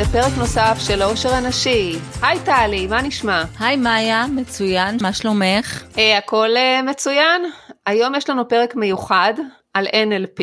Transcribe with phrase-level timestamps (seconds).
[0.00, 1.98] לפרק נוסף של אושר הנשי.
[2.22, 3.42] היי טלי, מה נשמע?
[3.60, 5.84] היי מאיה, מצוין, מה שלומך?
[5.98, 7.42] אה, הכל אה, מצוין.
[7.86, 9.34] היום יש לנו פרק מיוחד
[9.74, 10.42] על NLP.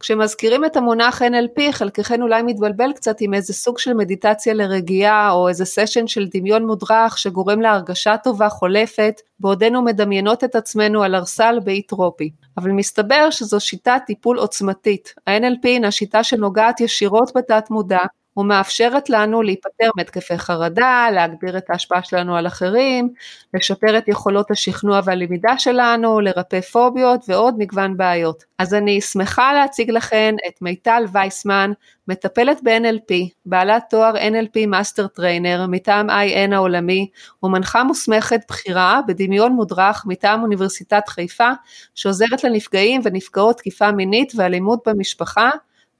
[0.00, 5.48] כשמזכירים את המונח NLP, חלקכן אולי מתבלבל קצת עם איזה סוג של מדיטציה לרגיעה, או
[5.48, 11.58] איזה סשן של דמיון מודרך שגורם להרגשה טובה חולפת, בעודנו מדמיינות את עצמנו על ארסל
[11.64, 12.30] באי טרופי.
[12.58, 15.14] אבל מסתבר שזו שיטת טיפול עוצמתית.
[15.26, 18.02] ה-NLP הינה שיטה שנוגעת ישירות בתת מודע,
[18.36, 23.08] ומאפשרת לנו להיפטר מהתקפי חרדה, להגביר את ההשפעה שלנו על אחרים,
[23.54, 28.44] לשפר את יכולות השכנוע והלמידה שלנו, לרפא פוביות ועוד מגוון בעיות.
[28.58, 31.72] אז אני שמחה להציג לכן את מיטל וייסמן,
[32.08, 33.14] מטפלת ב-NLP,
[33.46, 37.08] בעלת תואר NLP master trainer מטעם IN העולמי,
[37.42, 41.50] ומנחה מוסמכת בכירה בדמיון מודרך מטעם אוניברסיטת חיפה,
[41.94, 45.50] שעוזרת לנפגעים ונפגעות תקיפה מינית ואלימות במשפחה,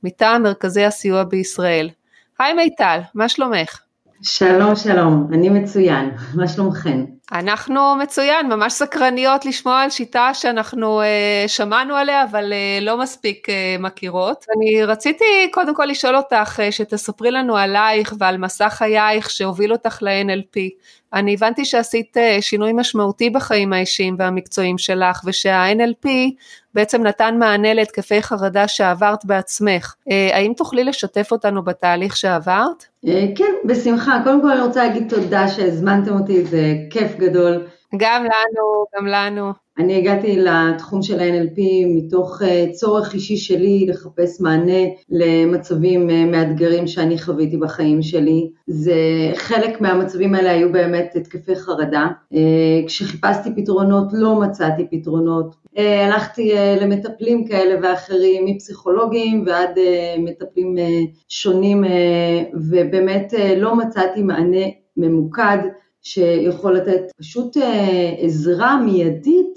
[0.02, 1.88] מטעם מרכזי הסיוע בישראל.
[2.42, 3.80] היי מיטל, מה שלומך?
[4.22, 7.00] שלום שלום, אני מצוין, מה שלומכן?
[7.32, 13.48] אנחנו מצוין, ממש סקרניות לשמוע על שיטה שאנחנו uh, שמענו עליה אבל uh, לא מספיק
[13.48, 13.52] uh,
[13.82, 14.44] מכירות.
[14.56, 19.98] אני רציתי קודם כל לשאול אותך uh, שתספרי לנו עלייך ועל מסע חייך שהוביל אותך
[20.02, 20.58] ל-NLP.
[21.14, 26.08] אני הבנתי שעשית uh, שינוי משמעותי בחיים האישיים והמקצועיים שלך ושה-NLP
[26.74, 29.94] בעצם נתן מענה להתקפי חרדה שעברת בעצמך.
[30.08, 32.84] Uh, האם תוכלי לשתף אותנו בתהליך שעברת?
[33.06, 34.20] Uh, כן, בשמחה.
[34.24, 37.66] קודם כל אני רוצה להגיד תודה שהזמנתם אותי, זה כיף גדול.
[37.96, 39.52] גם לנו, גם לנו.
[39.78, 41.60] אני הגעתי לתחום של ה-NLP
[41.96, 48.50] מתוך אה, צורך אישי שלי לחפש מענה למצבים אה, מאתגרים שאני חוויתי בחיים שלי.
[48.66, 48.94] זה,
[49.34, 52.06] חלק מהמצבים האלה היו באמת התקפי חרדה.
[52.34, 55.62] אה, כשחיפשתי פתרונות לא מצאתי פתרונות.
[56.06, 59.78] הלכתי למטפלים כאלה ואחרים, מפסיכולוגים ועד
[60.18, 60.76] מטפלים
[61.28, 61.84] שונים,
[62.70, 64.66] ובאמת לא מצאתי מענה
[64.96, 65.58] ממוקד.
[66.02, 69.54] שיכול לתת פשוט אה, עזרה מיידית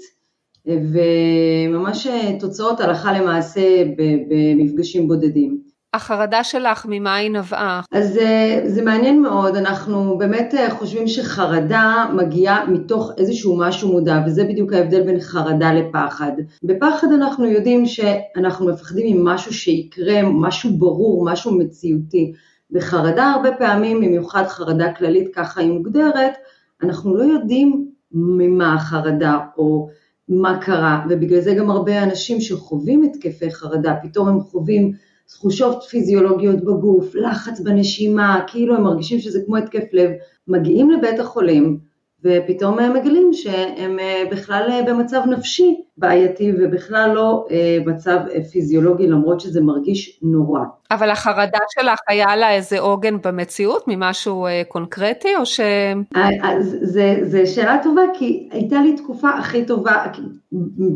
[0.66, 3.84] וממש אה, תוצאות הלכה למעשה
[4.28, 5.66] במפגשים בודדים.
[5.94, 7.80] החרדה שלך, ממה היא נבעה?
[7.92, 14.44] אז אה, זה מעניין מאוד, אנחנו באמת חושבים שחרדה מגיעה מתוך איזשהו משהו מודע, וזה
[14.44, 16.32] בדיוק ההבדל בין חרדה לפחד.
[16.62, 22.32] בפחד אנחנו יודעים שאנחנו מפחדים ממשהו שיקרה, משהו ברור, משהו מציאותי.
[22.70, 26.32] בחרדה הרבה פעמים, במיוחד חרדה כללית, ככה היא מוגדרת,
[26.82, 29.88] אנחנו לא יודעים ממה החרדה או
[30.28, 34.92] מה קרה, ובגלל זה גם הרבה אנשים שחווים התקפי חרדה, פתאום הם חווים
[35.28, 40.10] תחושות פיזיולוגיות בגוף, לחץ בנשימה, כאילו הם מרגישים שזה כמו התקף לב,
[40.48, 41.78] מגיעים לבית החולים,
[42.24, 48.18] ופתאום הם מגלים שהם אה, בכלל אה, במצב נפשי בעייתי ובכלל לא אה, מצב
[48.52, 50.60] פיזיולוגי למרות שזה מרגיש נורא.
[50.90, 55.60] אבל החרדה שלך היה לה איזה עוגן במציאות ממשהו קונקרטי או ש...
[57.22, 60.06] זו שאלה טובה כי הייתה לי תקופה הכי טובה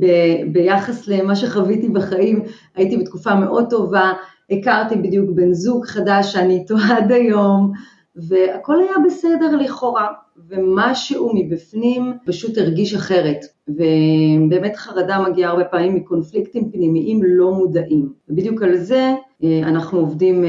[0.00, 0.06] ב,
[0.52, 2.42] ביחס למה שחוויתי בחיים,
[2.76, 4.12] הייתי בתקופה מאוד טובה,
[4.50, 7.72] הכרתי בדיוק בן זוג חדש שאני איתו עד היום
[8.16, 10.08] והכל היה בסדר לכאורה.
[10.48, 13.44] ומשהו מבפנים פשוט הרגיש אחרת.
[13.68, 18.12] ובאמת חרדה מגיעה הרבה פעמים מקונפליקטים פנימיים לא מודעים.
[18.28, 19.14] ובדיוק על זה
[19.44, 20.48] אה, אנחנו עובדים אה,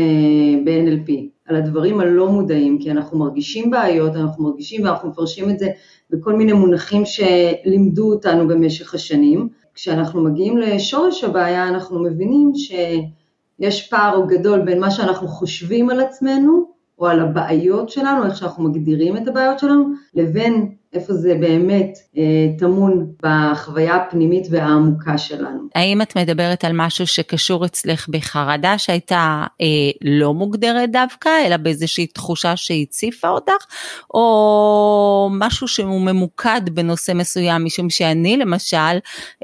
[0.65, 1.11] ב-NLP,
[1.45, 5.67] על הדברים הלא מודעים, כי אנחנו מרגישים בעיות, אנחנו מרגישים ואנחנו מפרשים את זה
[6.09, 9.49] בכל מיני מונחים שלימדו אותנו במשך השנים.
[9.73, 16.71] כשאנחנו מגיעים לשורש הבעיה אנחנו מבינים שיש פער גדול בין מה שאנחנו חושבים על עצמנו
[17.01, 19.85] או על הבעיות שלנו, איך שאנחנו מגדירים את הבעיות שלנו,
[20.15, 22.23] לבין איפה זה באמת אה,
[22.57, 25.59] טמון בחוויה הפנימית והעמוקה שלנו.
[25.75, 29.65] האם את מדברת על משהו שקשור אצלך בחרדה שהייתה אה,
[30.01, 33.65] לא מוגדרת דווקא, אלא באיזושהי תחושה שהציפה אותך,
[34.13, 38.77] או משהו שהוא ממוקד בנושא מסוים, משום שאני למשל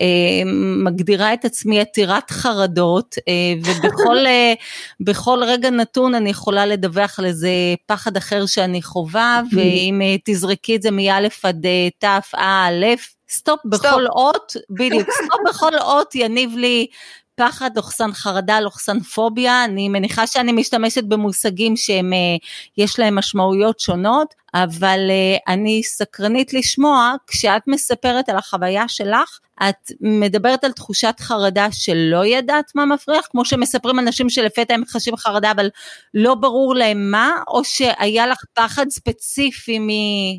[0.01, 0.07] אה,
[0.85, 3.33] מגדירה את עצמי עתירת חרדות, אה,
[3.63, 4.53] ובכל אה,
[5.47, 7.50] רגע נתון אני יכולה לדווח על איזה
[7.85, 12.86] פחד אחר שאני חווה, ואם אה, תזרקי את זה מא' עד אה, ת', א',
[13.30, 16.88] סטופ בכל אות, בדיוק, סטופ בכל אות יניב לי
[17.38, 22.18] פחד, לוחסן חרדה, לוחסן פוביה, אני מניחה שאני משתמשת במושגים שהם, אה,
[22.78, 29.39] יש להם משמעויות שונות, אבל אה, אני סקרנית לשמוע, כשאת מספרת על החוויה שלך,
[29.69, 35.16] את מדברת על תחושת חרדה שלא ידעת מה מפריח, כמו שמספרים אנשים שלפתע הם חשים
[35.16, 35.69] חרדה אבל
[36.13, 39.88] לא ברור להם מה, או שהיה לך פחד ספציפי מ...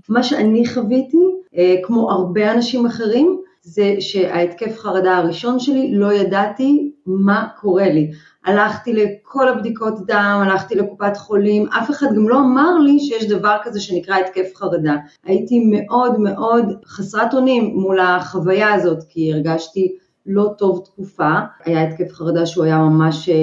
[0.09, 1.17] מה שאני חוויתי,
[1.57, 8.11] אה, כמו הרבה אנשים אחרים, זה שההתקף חרדה הראשון שלי, לא ידעתי מה קורה לי.
[8.45, 13.57] הלכתי לכל הבדיקות דם, הלכתי לקופת חולים, אף אחד גם לא אמר לי שיש דבר
[13.63, 14.97] כזה שנקרא התקף חרדה.
[15.25, 21.31] הייתי מאוד מאוד חסרת אונים מול החוויה הזאת, כי הרגשתי לא טוב תקופה,
[21.65, 23.35] היה התקף חרדה שהוא היה ממש אה,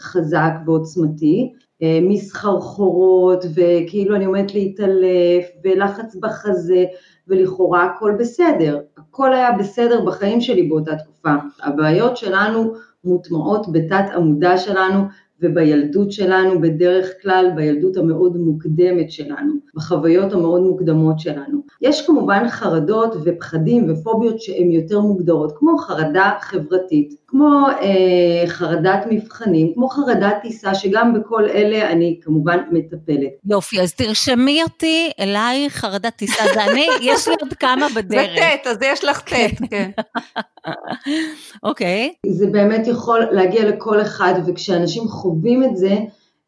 [0.00, 6.84] חזק ועוצמתי, אה, מסחרחורות וכאילו אני עומדת להתעלף ולחץ בחזה
[7.28, 11.34] ולכאורה הכל בסדר, הכל היה בסדר בחיים שלי באותה תקופה.
[11.62, 12.74] הבעיות שלנו
[13.04, 15.00] מוטמעות בתת עמודה שלנו
[15.40, 21.63] ובילדות שלנו בדרך כלל, בילדות המאוד מוקדמת שלנו, בחוויות המאוד מוקדמות שלנו.
[21.84, 29.72] יש כמובן חרדות ופחדים ופוביות שהן יותר מוגדרות, כמו חרדה חברתית, כמו אה, חרדת מבחנים,
[29.74, 33.30] כמו חרדת טיסה, שגם בכל אלה אני כמובן מטפלת.
[33.46, 38.30] יופי, אז תרשמי אותי אליי חרדת טיסה, זה אני, יש לי עוד כמה בדרך.
[38.34, 39.32] זה ט', אז יש לך ט',
[39.70, 39.90] כן.
[41.62, 42.12] אוקיי.
[42.26, 42.30] okay.
[42.30, 45.94] זה באמת יכול להגיע לכל אחד, וכשאנשים חווים את זה,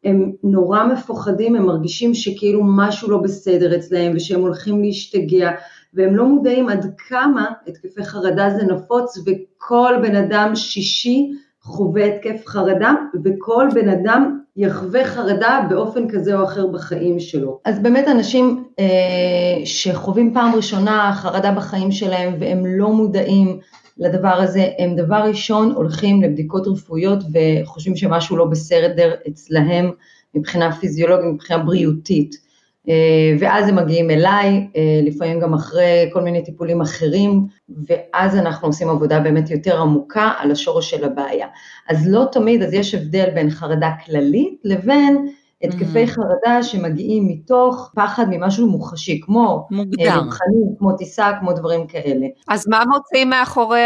[0.03, 5.51] הם נורא מפוחדים, הם מרגישים שכאילו משהו לא בסדר אצלהם ושהם הולכים להשתגע,
[5.93, 12.47] והם לא מודעים עד כמה התקפי חרדה זה נפוץ, וכל בן אדם שישי חווה התקף
[12.47, 17.59] חרדה, וכל בן אדם יחווה חרדה באופן כזה או אחר בחיים שלו.
[17.65, 23.59] אז באמת אנשים אה, שחווים פעם ראשונה חרדה בחיים שלהם והם לא מודעים
[23.99, 29.91] לדבר הזה, הם דבר ראשון הולכים לבדיקות רפואיות וחושבים שמשהו לא בסדר אצלהם
[30.35, 32.47] מבחינה פיזיולוגית, מבחינה בריאותית.
[32.89, 37.45] אה, ואז הם מגיעים אליי, אה, לפעמים גם אחרי כל מיני טיפולים אחרים,
[37.87, 41.47] ואז אנחנו עושים עבודה באמת יותר עמוקה על השורש של הבעיה.
[41.89, 45.27] אז לא תמיד, אז יש הבדל בין חרדה כללית לבין
[45.63, 46.07] התקפי mm-hmm.
[46.07, 52.25] חרדה שמגיעים מתוך פחד ממשהו מוחשי, כמו מוקדם, מבחנים, כמו טיסה, כמו דברים כאלה.
[52.47, 53.83] אז מה מוצאים מאחורי,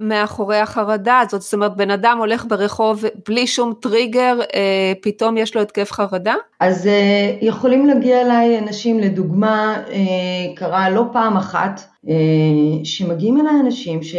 [0.00, 1.42] מאחורי החרדה הזאת?
[1.42, 6.34] זאת אומרת, בן אדם הולך ברחוב בלי שום טריגר, אה, פתאום יש לו התקף חרדה?
[6.60, 12.14] אז אה, יכולים להגיע אליי אנשים, לדוגמה, אה, קרה לא פעם אחת, אה,
[12.84, 14.14] שמגיעים אליי אנשים ש...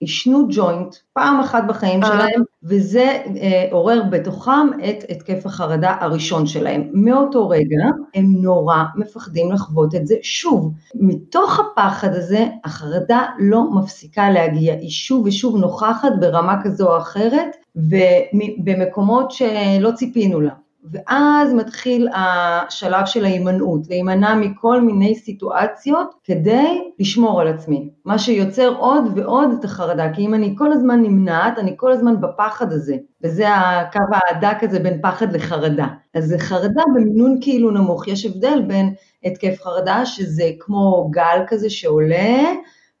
[0.00, 2.00] עישנו ג'וינט פעם אחת בחיים.
[2.02, 6.90] שלהם, וזה אה, עורר בתוכם את התקף החרדה הראשון שלהם.
[6.92, 7.84] מאותו רגע
[8.14, 10.72] הם נורא מפחדים לחוות את זה שוב.
[10.94, 17.56] מתוך הפחד הזה, החרדה לא מפסיקה להגיע, היא שוב ושוב נוכחת ברמה כזו או אחרת,
[17.76, 20.52] ובמקומות שלא ציפינו לה.
[20.92, 28.74] ואז מתחיל השלב של ההימנעות, להימנע מכל מיני סיטואציות כדי לשמור על עצמי, מה שיוצר
[28.78, 32.96] עוד ועוד את החרדה, כי אם אני כל הזמן נמנעת, אני כל הזמן בפחד הזה,
[33.22, 35.86] וזה הקו ההדק הזה בין פחד לחרדה.
[36.14, 38.94] אז זה חרדה במינון כאילו נמוך, יש הבדל בין
[39.24, 42.52] התקף חרדה, שזה כמו גל כזה שעולה,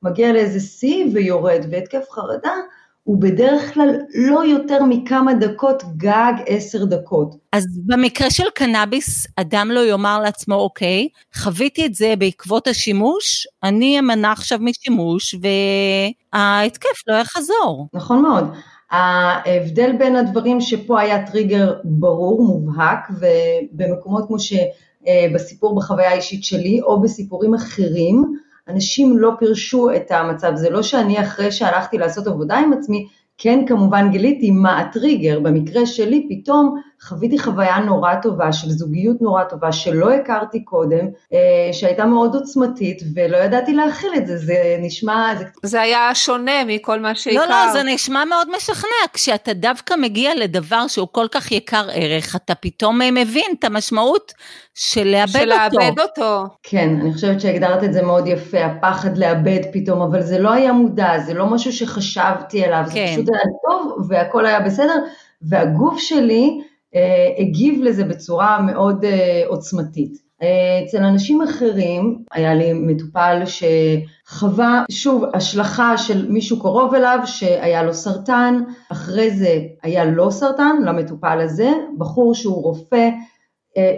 [0.02, 2.54] מגיע לאיזה שיא ויורד, והתקף חרדה
[3.08, 7.34] הוא בדרך כלל לא יותר מכמה דקות, גג עשר דקות.
[7.52, 13.98] אז במקרה של קנאביס, אדם לא יאמר לעצמו, אוקיי, חוויתי את זה בעקבות השימוש, אני
[13.98, 15.34] אמנע עכשיו משימוש
[16.32, 17.88] וההתקף לא יחזור.
[17.94, 18.44] נכון מאוד.
[18.90, 27.00] ההבדל בין הדברים שפה היה טריגר ברור, מובהק, ובמקומות כמו שבסיפור בחוויה האישית שלי, או
[27.02, 28.24] בסיפורים אחרים,
[28.68, 33.08] אנשים לא פירשו את המצב, זה לא שאני אחרי שהלכתי לעשות עבודה עם עצמי,
[33.38, 39.44] כן כמובן גיליתי מה הטריגר, במקרה שלי פתאום חוויתי חוויה נורא טובה של זוגיות נורא
[39.44, 45.34] טובה שלא הכרתי קודם, אה, שהייתה מאוד עוצמתית ולא ידעתי להכיל את זה, זה נשמע...
[45.38, 47.48] זה, זה היה שונה מכל מה שהכרת.
[47.48, 52.36] לא, לא, זה נשמע מאוד משכנע, כשאתה דווקא מגיע לדבר שהוא כל כך יקר ערך,
[52.36, 54.32] אתה פתאום מבין את המשמעות
[54.74, 55.70] של לאבד של אותו.
[55.70, 56.44] של לאבד אותו.
[56.62, 60.72] כן, אני חושבת שהגדרת את זה מאוד יפה, הפחד לאבד פתאום, אבל זה לא היה
[60.72, 63.06] מודע, זה לא משהו שחשבתי עליו, כן.
[63.06, 65.04] זה פשוט היה טוב והכל היה בסדר,
[65.42, 66.60] והגוף שלי,
[66.94, 70.28] אה, הגיב לזה בצורה מאוד אה, עוצמתית.
[70.42, 77.82] אה, אצל אנשים אחרים, היה לי מטופל שחווה, שוב, השלכה של מישהו קרוב אליו שהיה
[77.82, 83.08] לו סרטן, אחרי זה היה לו סרטן, למטופל הזה, בחור שהוא רופא,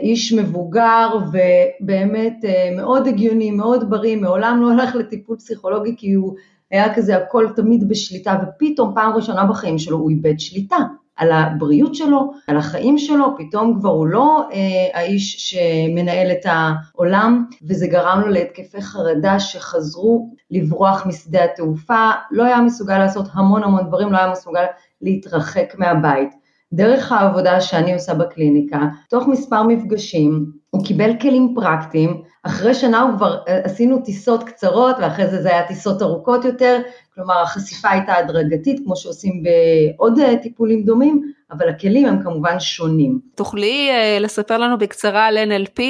[0.01, 2.45] איש מבוגר ובאמת
[2.77, 6.35] מאוד הגיוני, מאוד בריא, מעולם לא הלך לטיפול פסיכולוגי כי הוא
[6.71, 10.77] היה כזה הכל תמיד בשליטה, ופתאום פעם ראשונה בחיים שלו הוא איבד שליטה.
[11.21, 17.45] על הבריאות שלו, על החיים שלו, פתאום כבר הוא לא אה, האיש שמנהל את העולם,
[17.63, 23.87] וזה גרם לו להתקפי חרדה שחזרו לברוח משדה התעופה, לא היה מסוגל לעשות המון המון
[23.87, 24.65] דברים, לא היה מסוגל
[25.03, 26.40] להתרחק מהבית.
[26.73, 33.17] דרך העבודה שאני עושה בקליניקה, תוך מספר מפגשים, הוא קיבל כלים פרקטיים, אחרי שנה הוא
[33.17, 36.79] כבר אה, עשינו טיסות קצרות ואחרי זה זה היה טיסות ארוכות יותר,
[37.15, 43.21] כלומר החשיפה הייתה הדרגתית כמו שעושים בעוד אה, טיפולים דומים, אבל הכלים הם כמובן שונים.
[43.35, 45.81] תוכלי uh, לספר לנו בקצרה על NLP,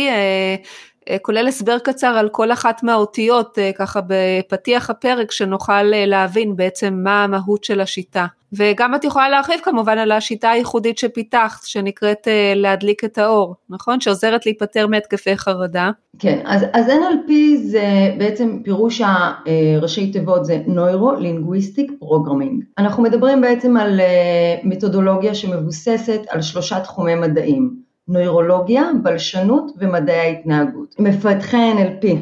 [1.22, 7.64] כולל הסבר קצר על כל אחת מהאותיות, ככה בפתיח הפרק, שנוכל להבין בעצם מה המהות
[7.64, 8.26] של השיטה.
[8.52, 14.00] וגם את יכולה להרחיב כמובן על השיטה הייחודית שפיתחת, שנקראת uh, להדליק את האור, נכון?
[14.00, 15.90] שעוזרת להיפטר מהתקפי חרדה.
[16.18, 22.64] כן, אז, אז NLP זה בעצם פירוש הראשי תיבות זה Neuro-Linguistic Programming.
[22.78, 30.94] אנחנו מדברים בעצם על uh, מתודולוגיה שמבוססת על שלושה תחומי מדעים, נוירולוגיה, בלשנות ומדעי ההתנהגות.
[30.98, 32.14] מפתחי NLP אה,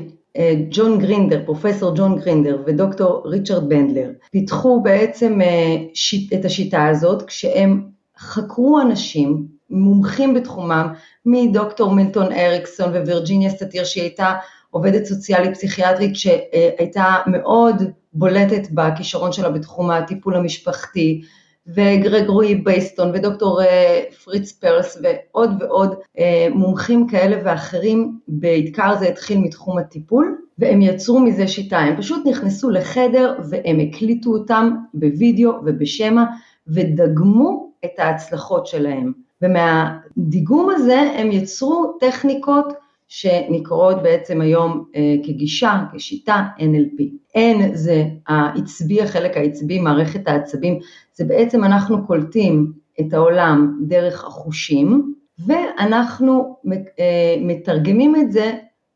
[0.71, 5.77] ג'ון גרינדר, פרופסור ג'ון גרינדר ודוקטור ריצ'רד בנדלר, פיתחו בעצם אה,
[6.39, 7.83] את השיטה הזאת כשהם
[8.19, 10.93] חקרו אנשים מומחים בתחומם,
[11.27, 14.35] מדוקטור מילטון אריקסון ווירג'יניה סאטיר שהיא הייתה
[14.71, 17.83] עובדת סוציאלית פסיכיאטרית שהייתה מאוד
[18.13, 21.23] בולטת בכישרון שלה בתחום הטיפול המשפחתי,
[21.75, 29.39] וגרגורי בייטסון ודוקטור אה, פריץ פרלס ועוד ועוד אה, מומחים כאלה ואחרים, בעיקר זה התחיל
[29.39, 36.25] מתחום הטיפול, והם יצרו מזה שיטה, הם פשוט נכנסו לחדר והם הקליטו אותם בווידאו ובשמע
[36.67, 39.13] ודגמו את ההצלחות שלהם.
[39.43, 42.73] ומהדיגום הזה הם יצרו טכניקות
[43.09, 47.03] שנקראות בעצם היום אה, כגישה, כשיטה NLP.
[47.37, 50.79] N זה העצבי, החלק העצבי, מערכת העצבים,
[51.15, 55.15] זה בעצם אנחנו קולטים את העולם דרך החושים,
[55.47, 56.57] ואנחנו
[56.99, 58.53] אה, מתרגמים את זה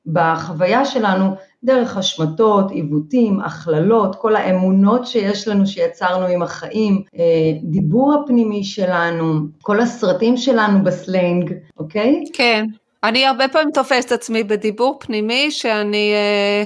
[0.07, 1.27] בחוויה שלנו
[1.65, 9.41] דרך השמטות, עיוותים, הכללות, כל האמונות שיש לנו שיצרנו עם החיים, אה, דיבור הפנימי שלנו,
[9.63, 12.25] כל הסרטים שלנו בסלנג, אוקיי?
[12.33, 12.67] כן.
[13.05, 16.13] אני הרבה פעמים תופסת עצמי בדיבור פנימי שאני...
[16.15, 16.65] אה,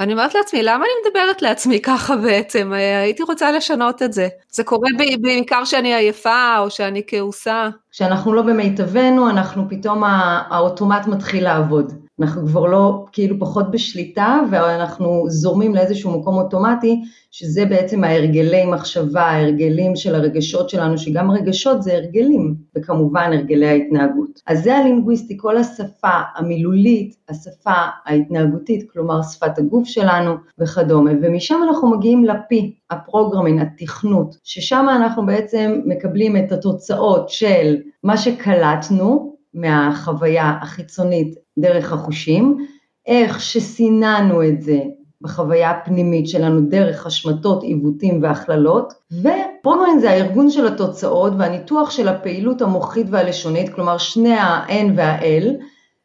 [0.00, 2.72] אני אומרת לעצמי, למה אני מדברת לעצמי ככה בעצם?
[2.72, 4.28] אה, הייתי רוצה לשנות את זה.
[4.50, 4.88] זה קורה
[5.20, 7.68] בעיקר שאני עייפה או שאני כעוסה.
[7.90, 11.92] כשאנחנו לא במיטבנו, אנחנו פתאום האוטומט מתחיל לעבוד.
[12.22, 19.22] אנחנו כבר לא, כאילו פחות בשליטה, ואנחנו זורמים לאיזשהו מקום אוטומטי, שזה בעצם ההרגלי מחשבה,
[19.22, 24.40] ההרגלים של הרגשות שלנו, שגם רגשות זה הרגלים, וכמובן הרגלי ההתנהגות.
[24.46, 27.74] אז זה הלינגוויסטי, כל השפה המילולית, השפה
[28.06, 35.80] ההתנהגותית, כלומר שפת הגוף שלנו וכדומה, ומשם אנחנו מגיעים לפי, הפרוגרמין, התכנות, ששם אנחנו בעצם
[35.84, 42.66] מקבלים את התוצאות של מה שקלטנו, מהחוויה החיצונית דרך החושים,
[43.06, 44.80] איך שסיננו את זה
[45.20, 52.62] בחוויה הפנימית שלנו דרך השמטות, עיוותים והכללות, ופרוגרמין זה הארגון של התוצאות והניתוח של הפעילות
[52.62, 55.46] המוחית והלשונית, כלומר שני ה-N וה-L,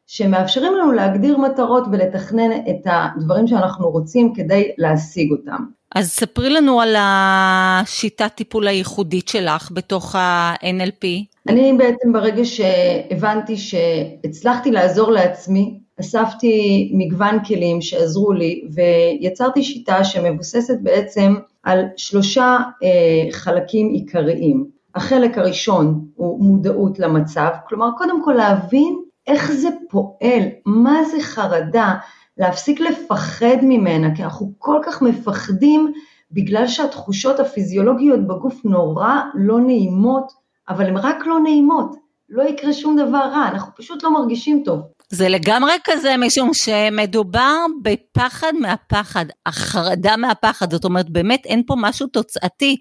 [0.08, 5.77] שמאפשרים לנו להגדיר מטרות ולתכנן את הדברים שאנחנו רוצים כדי להשיג אותם.
[5.98, 11.06] אז ספרי לנו על השיטת טיפול הייחודית שלך בתוך ה-NLP.
[11.50, 20.78] אני בעצם ברגע שהבנתי שהצלחתי לעזור לעצמי, אספתי מגוון כלים שעזרו לי ויצרתי שיטה שמבוססת
[20.84, 24.66] בעצם על שלושה אה, חלקים עיקריים.
[24.96, 31.94] החלק הראשון הוא מודעות למצב, כלומר קודם כל להבין איך זה פועל, מה זה חרדה,
[32.38, 35.94] להפסיק לפחד ממנה, כי אנחנו כל כך מפחדים
[36.32, 40.32] בגלל שהתחושות הפיזיולוגיות בגוף נורא לא נעימות,
[40.70, 41.96] אבל הן רק לא נעימות,
[42.30, 44.82] לא יקרה שום דבר רע, אנחנו פשוט לא מרגישים טוב.
[45.10, 52.08] זה לגמרי כזה, משום שמדובר בפחד מהפחד, החרדה מהפחד, זאת אומרת באמת אין פה משהו
[52.08, 52.78] תוצאתי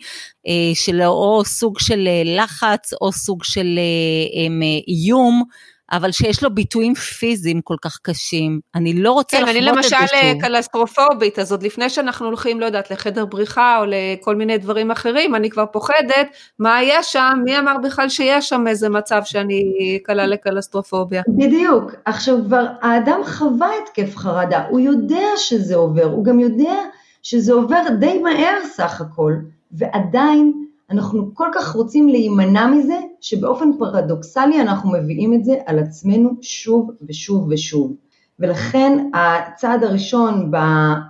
[0.46, 5.42] אה, של או סוג של אה, לחץ או סוג של אה, אה, איום.
[5.92, 8.60] אבל שיש לו ביטויים פיזיים כל כך קשים.
[8.74, 9.80] אני לא רוצה כן, לחוות את זה שוב.
[9.80, 13.84] כן, אני למשל אה, קלסטרופובית, אז עוד לפני שאנחנו הולכים, לא יודעת, לחדר בריחה או
[13.86, 16.28] לכל מיני דברים אחרים, אני כבר פוחדת
[16.58, 19.62] מה היה שם, מי אמר בכלל שיש שם איזה מצב שאני
[20.02, 21.22] קלה לקלסטרופוביה.
[21.28, 21.92] בדיוק.
[22.04, 26.74] עכשיו כבר האדם חווה התקף חרדה, הוא יודע שזה עובר, הוא גם יודע
[27.22, 29.32] שזה עובר די מהר סך הכל,
[29.72, 36.30] ועדיין אנחנו כל כך רוצים להימנע מזה, שבאופן פרדוקסלי אנחנו מביאים את זה על עצמנו
[36.42, 37.96] שוב ושוב ושוב.
[38.40, 41.08] ולכן הצעד הראשון ב, אה,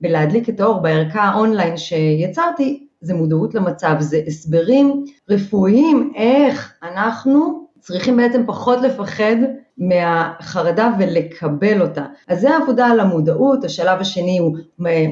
[0.00, 8.16] בלהדליק את האור בערכה האונליין שיצרתי, זה מודעות למצב, זה הסברים רפואיים איך אנחנו צריכים
[8.16, 9.36] בעצם פחות לפחד
[9.78, 12.04] מהחרדה ולקבל אותה.
[12.28, 14.56] אז זה העבודה על המודעות, השלב השני הוא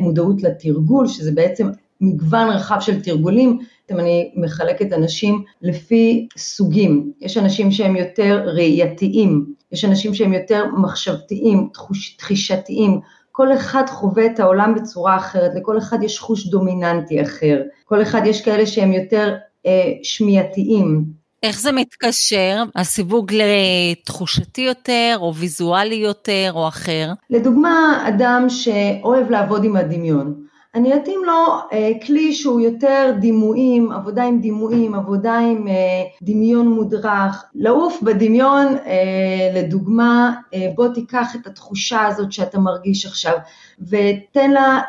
[0.00, 1.68] מודעות לתרגול, שזה בעצם
[2.00, 3.58] מגוון רחב של תרגולים,
[3.90, 11.68] אני מחלקת אנשים לפי סוגים, יש אנשים שהם יותר ראייתיים, יש אנשים שהם יותר מחשבתיים,
[12.18, 13.00] תחישתיים,
[13.32, 18.20] כל אחד חווה את העולם בצורה אחרת, לכל אחד יש חוש דומיננטי אחר, כל אחד
[18.24, 19.34] יש כאלה שהם יותר
[19.66, 21.04] אה, שמיעתיים.
[21.42, 27.12] איך זה מתקשר, הסיווג לתחושתי יותר, או ויזואלי יותר, או אחר?
[27.30, 30.45] לדוגמה, אדם שאוהב לעבוד עם הדמיון.
[30.76, 31.32] אני אתאים לו
[31.72, 35.74] אה, כלי שהוא יותר דימויים, עבודה עם דימויים, עבודה עם אה,
[36.22, 37.44] דמיון מודרך.
[37.54, 43.34] לעוף בדמיון, אה, לדוגמה, אה, בוא תיקח את התחושה הזאת שאתה מרגיש עכשיו,
[43.80, 44.80] ותן לה,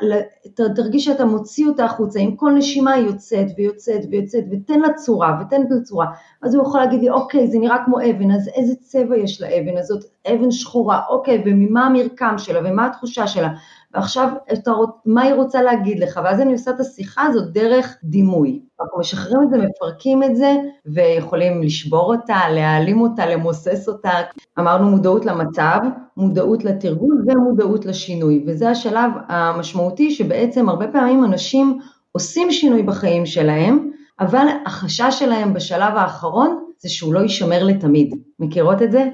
[0.75, 5.41] תרגיש שאתה מוציא אותה החוצה, עם כל נשימה היא יוצאת ויוצאת ויוצאת, ותן לה צורה,
[5.41, 6.05] ותן לה צורה.
[6.41, 9.77] אז הוא יכול להגיד לי, אוקיי, זה נראה כמו אבן, אז איזה צבע יש לאבן
[9.77, 10.03] הזאת?
[10.33, 13.49] אבן שחורה, אוקיי, וממה המרקם שלה, ומה התחושה שלה?
[13.93, 14.71] ועכשיו אתה,
[15.05, 18.61] מה היא רוצה להגיד לך, ואז אני עושה את השיחה הזאת דרך דימוי.
[18.81, 24.11] אנחנו משחררים את זה, מפרקים את זה, ויכולים לשבור אותה, להעלים אותה, למוסס אותה.
[24.59, 25.79] אמרנו מודעות למצב,
[26.17, 31.79] מודעות לתרגול ומודעות לשינוי, וזה השלב המשמעותי שבעצם הרבה פעמים אנשים
[32.11, 38.15] עושים שינוי בחיים שלהם, אבל החשש שלהם בשלב האחרון זה שהוא לא יישמר לתמיד.
[38.39, 39.09] מכירות את זה?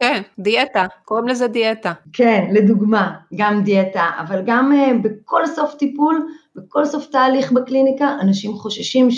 [0.00, 1.92] כן, דיאטה, קוראים לזה דיאטה.
[2.12, 8.52] כן, לדוגמה, גם דיאטה, אבל גם uh, בכל סוף טיפול, בכל סוף תהליך בקליניקה, אנשים
[8.52, 9.10] חוששים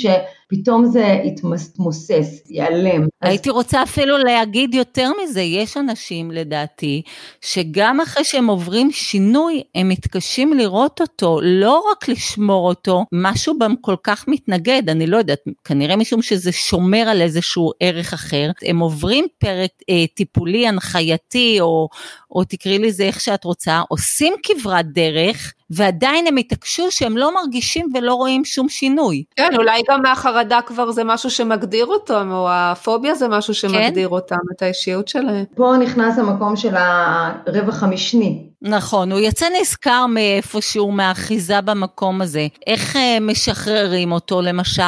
[0.50, 3.07] שפתאום זה יתמוסס, ייעלם.
[3.23, 3.54] הייתי אז...
[3.54, 7.02] רוצה אפילו להגיד יותר מזה, יש אנשים לדעתי,
[7.40, 13.75] שגם אחרי שהם עוברים שינוי, הם מתקשים לראות אותו, לא רק לשמור אותו, משהו בהם
[13.80, 18.78] כל כך מתנגד, אני לא יודעת, כנראה משום שזה שומר על איזשהו ערך אחר, הם
[18.78, 21.88] עוברים פרק אה, טיפולי הנחייתי, או,
[22.30, 27.87] או תקראי לזה איך שאת רוצה, עושים כברת דרך, ועדיין הם התעקשו שהם לא מרגישים
[27.95, 29.25] ולא רואים שום שינוי.
[29.36, 30.02] כן, אולי גם
[30.40, 34.14] מהחרדה כבר זה משהו שמגדיר אותם, או הפוביה זה משהו שמגדיר כן?
[34.14, 35.44] אותם, את האישיות שלהם.
[35.54, 38.46] פה נכנס המקום של הרווח המשני.
[38.62, 42.46] נכון, הוא יצא נזכר מאיפשהו, מהאחיזה במקום הזה.
[42.66, 44.82] איך אה, משחררים אותו למשל?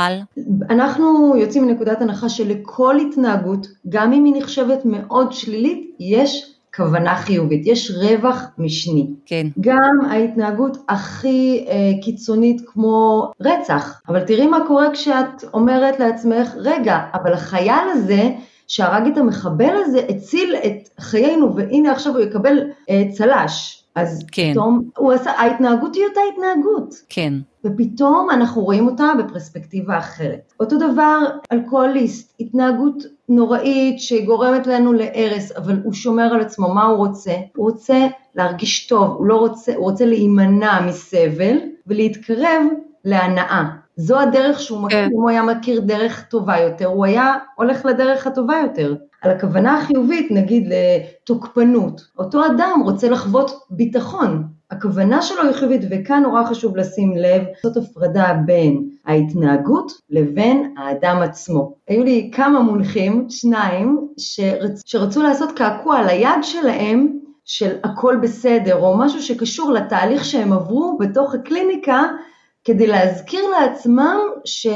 [0.70, 7.66] אנחנו יוצאים מנקודת הנחה שלכל התנהגות, גם אם היא נחשבת מאוד שלילית, יש כוונה חיובית,
[7.66, 9.06] יש רווח משני.
[9.26, 9.46] כן.
[9.60, 16.98] גם ההתנהגות הכי אה, קיצונית כמו רצח, אבל תראי מה קורה כשאת אומרת לעצמך, רגע,
[17.14, 18.30] אבל החייל הזה
[18.68, 22.58] שהרג את המחבל הזה הציל את חיינו והנה עכשיו הוא יקבל
[22.90, 23.81] אה, צל"ש.
[23.94, 24.50] אז כן.
[24.52, 26.94] פתאום הוא עשה, ההתנהגות היא אותה התנהגות.
[27.08, 27.34] כן.
[27.64, 30.52] ופתאום אנחנו רואים אותה בפרספקטיבה אחרת.
[30.60, 31.18] אותו דבר
[31.52, 37.34] אלכוהוליסט, התנהגות נוראית שגורמת לנו להרס, אבל הוא שומר על עצמו, מה הוא רוצה?
[37.56, 42.62] הוא רוצה להרגיש טוב, הוא לא רוצה, הוא רוצה להימנע מסבל ולהתקרב
[43.04, 43.81] להנאה.
[43.96, 45.08] זו הדרך שהוא מכיר, כן.
[45.12, 48.94] אם הוא היה מכיר דרך טובה יותר, הוא היה הולך לדרך הטובה יותר.
[49.22, 56.22] על הכוונה החיובית, נגיד לתוקפנות, אותו אדם רוצה לחוות ביטחון, הכוונה שלו היא חיובית, וכאן
[56.22, 61.74] נורא חשוב לשים לב, זאת הפרדה בין ההתנהגות לבין האדם עצמו.
[61.88, 64.82] היו לי כמה מונחים, שניים, שרצ...
[64.86, 70.98] שרצו לעשות קעקוע על היד שלהם, של הכל בסדר, או משהו שקשור לתהליך שהם עברו
[70.98, 72.02] בתוך הקליניקה,
[72.64, 74.66] כדי להזכיר לעצמם ש...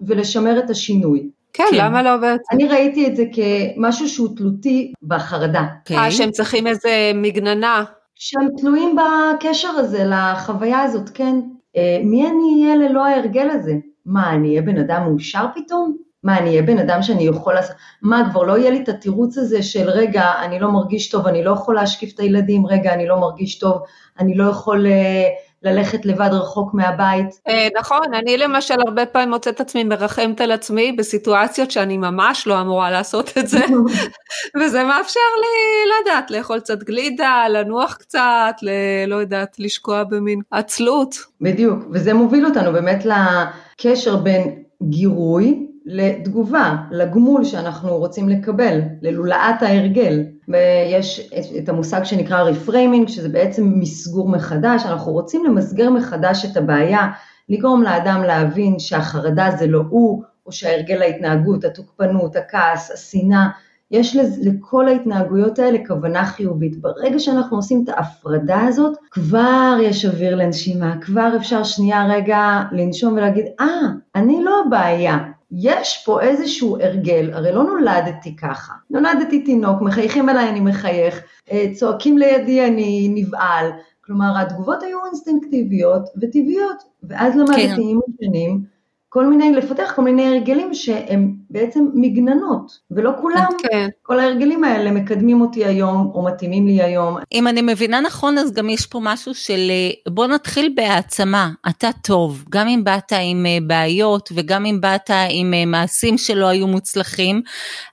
[0.00, 1.28] ולשמר את השינוי.
[1.52, 2.44] כן, כן, למה לא בעצם?
[2.52, 5.64] אני ראיתי את זה כמשהו שהוא תלותי בחרדה.
[5.90, 6.10] אה, okay.
[6.10, 7.84] שהם צריכים איזה מגננה.
[8.14, 11.40] שהם תלויים בקשר הזה, לחוויה הזאת, כן.
[11.76, 13.74] אה, מי אני אהיה ללא ההרגל הזה?
[14.06, 15.96] מה, אני אהיה בן אדם מאושר פתאום?
[16.22, 19.38] מה, אני אהיה בן אדם שאני יכול לעשות, מה, כבר לא יהיה לי את התירוץ
[19.38, 23.06] הזה של רגע, אני לא מרגיש טוב, אני לא יכול להשקיף את הילדים, רגע, אני
[23.08, 23.82] לא מרגיש טוב,
[24.18, 25.24] אני לא יכול אה,
[25.62, 27.26] ללכת לבד רחוק מהבית.
[27.48, 32.46] אה, נכון, אני למשל הרבה פעמים מוצאת את עצמי מרחמת על עצמי בסיטואציות שאני ממש
[32.46, 33.64] לא אמורה לעשות את זה,
[34.60, 38.70] וזה מאפשר לי, לא יודעת, לאכול קצת גלידה, לנוח קצת, ל...
[39.06, 41.16] לא יודעת, לשקוע במין עצלות.
[41.40, 50.22] בדיוק, וזה מוביל אותנו באמת לקשר בין גירוי לתגובה, לגמול שאנחנו רוצים לקבל, ללולאת ההרגל.
[50.48, 57.08] ויש את המושג שנקרא reframing, שזה בעצם מסגור מחדש, אנחנו רוצים למסגר מחדש את הבעיה,
[57.48, 63.48] לגרום לאדם להבין שהחרדה זה לא הוא, או שההרגל ההתנהגות, התוקפנות, הכעס, השנאה,
[63.90, 66.80] יש לכל ההתנהגויות האלה כוונה חיובית.
[66.80, 73.12] ברגע שאנחנו עושים את ההפרדה הזאת, כבר יש אוויר לנשימה, כבר אפשר שנייה רגע לנשום
[73.12, 75.18] ולהגיד, אה, אה, אני לא הבעיה,
[75.52, 81.66] יש פה איזשהו הרגל, הרי לא נולדתי ככה, נולדתי תינוק, מחייכים אליי אני מחייך, אה,
[81.74, 83.70] צועקים לידי אני נבעל,
[84.04, 87.80] כלומר התגובות היו אינסטינקטיביות וטבעיות, ואז למדתי כן.
[87.80, 88.75] עם השנים
[89.16, 93.88] כל מיני, לפתח כל מיני הרגלים שהם בעצם מגננות, ולא כולם, כן.
[94.02, 97.16] כל ההרגלים האלה מקדמים אותי היום, או מתאימים לי היום.
[97.32, 101.90] אם אני מבינה נכון, אז גם יש פה משהו של אה, בוא נתחיל בהעצמה, אתה
[102.02, 106.66] טוב, גם אם באת עם אה, בעיות, וגם אם באת עם אה, מעשים שלא היו
[106.66, 107.42] מוצלחים,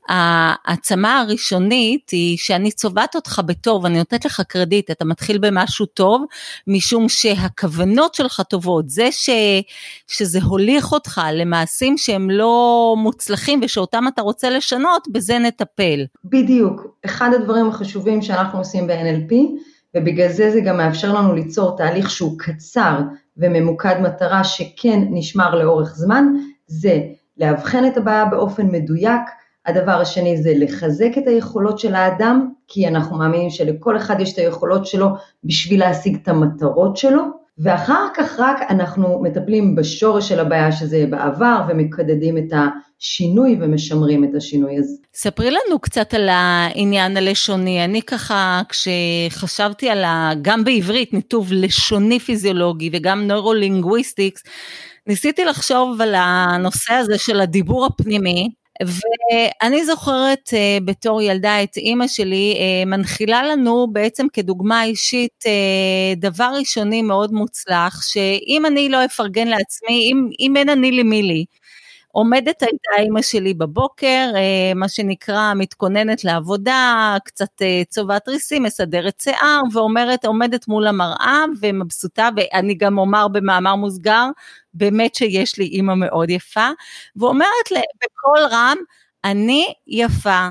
[0.09, 6.25] ההעצמה הראשונית היא שאני צובעת אותך בטוב, אני נותנת לך קרדיט, אתה מתחיל במשהו טוב,
[6.67, 9.29] משום שהכוונות שלך טובות, זה ש,
[10.07, 16.05] שזה הוליך אותך למעשים שהם לא מוצלחים ושאותם אתה רוצה לשנות, בזה נטפל.
[16.25, 19.33] בדיוק, אחד הדברים החשובים שאנחנו עושים ב-NLP,
[19.95, 22.99] ובגלל זה זה גם מאפשר לנו ליצור תהליך שהוא קצר
[23.37, 26.25] וממוקד מטרה שכן נשמר לאורך זמן,
[26.67, 26.99] זה
[27.37, 29.21] לאבחן את הבעיה באופן מדויק,
[29.65, 34.37] הדבר השני זה לחזק את היכולות של האדם, כי אנחנו מאמינים שלכל אחד יש את
[34.37, 35.07] היכולות שלו
[35.43, 37.23] בשביל להשיג את המטרות שלו,
[37.57, 44.35] ואחר כך רק אנחנו מטפלים בשורש של הבעיה שזה בעבר ומקודדים את השינוי ומשמרים את
[44.35, 44.93] השינוי הזה.
[45.13, 47.85] ספרי לנו קצת על העניין הלשוני.
[47.85, 50.31] אני ככה, כשחשבתי על ה...
[50.41, 54.43] גם בעברית, ניתוב לשוני פיזיולוגי וגם neurolinguistics,
[55.07, 58.49] ניסיתי לחשוב על הנושא הזה של הדיבור הפנימי,
[58.81, 66.19] ואני זוכרת uh, בתור ילדה את אימא שלי uh, מנחילה לנו בעצם כדוגמה אישית uh,
[66.19, 71.45] דבר ראשוני מאוד מוצלח, שאם אני לא אפרגן לעצמי, אם, אם אין אני למי לי,
[72.15, 74.31] עומדת הייתה אימא שלי בבוקר,
[74.75, 82.73] מה שנקרא מתכוננת לעבודה, קצת צובעת ריסים, מסדרת שיער, ואומרת, עומדת מול המראה ומבסוטה, ואני
[82.73, 84.25] גם אומר במאמר מוסגר,
[84.73, 86.69] באמת שיש לי אימא מאוד יפה,
[87.15, 87.67] ואומרת
[88.03, 88.77] בקול רם,
[89.23, 90.47] אני יפה.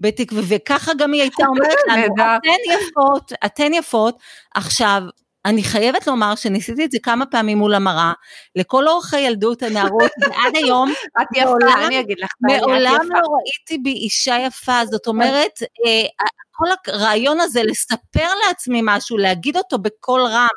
[0.00, 4.18] בתקווה, וככה גם היא הייתה אומרת לנו, אתן יפות, אתן יפות.
[4.54, 5.02] עכשיו,
[5.44, 8.12] אני חייבת לומר שניסיתי את זה כמה פעמים מול המראה,
[8.56, 13.82] לכל אורך הילדות, הנערות, ועד היום, את יפה, מעולם, אני אגיד לך, מעולם לא ראיתי
[13.82, 16.06] בי אישה יפה, זאת אומרת, אה,
[16.50, 20.48] כל הרעיון הזה לספר לעצמי משהו, להגיד אותו בקול רם,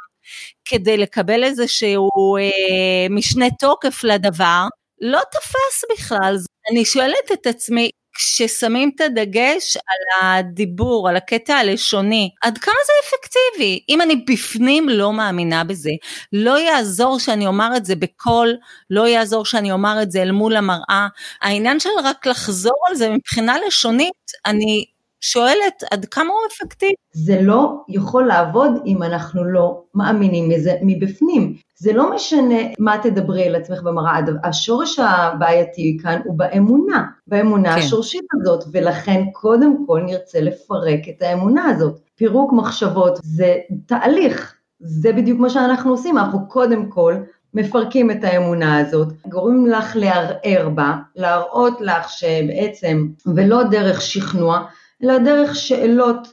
[0.65, 4.67] כדי לקבל איזשהו אה, משנה תוקף לדבר,
[5.01, 6.37] לא תפס בכלל.
[6.71, 12.93] אני שואלת את עצמי, כששמים את הדגש על הדיבור, על הקטע הלשוני, עד כמה זה
[13.07, 13.79] אפקטיבי?
[13.89, 15.91] אם אני בפנים לא מאמינה בזה,
[16.33, 18.57] לא יעזור שאני אומר את זה בקול,
[18.89, 21.07] לא יעזור שאני אומר את זה אל מול המראה.
[21.41, 24.85] העניין של רק לחזור על זה מבחינה לשונית, אני
[25.31, 26.93] שואלת עד כמה הוא אפקטיבי.
[27.13, 31.55] זה לא יכול לעבוד אם אנחנו לא מאמינים בזה מבפנים.
[31.77, 37.79] זה לא משנה מה תדברי על עצמך במראה, השורש הבעייתי כאן הוא באמונה, באמונה כן.
[37.79, 41.99] השורשית הזאת, ולכן קודם כל נרצה לפרק את האמונה הזאת.
[42.15, 47.15] פירוק מחשבות זה תהליך, זה בדיוק מה שאנחנו עושים, אנחנו קודם כל
[47.53, 54.65] מפרקים את האמונה הזאת, גורמים לך לערער בה, להראות לך שבעצם, ולא דרך שכנוע,
[55.03, 56.27] אלא דרך שאלות,